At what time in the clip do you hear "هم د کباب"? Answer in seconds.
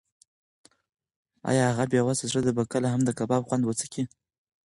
2.93-3.41